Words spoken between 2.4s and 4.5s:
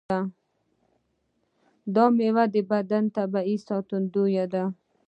د بدن طبیعي ساتندوی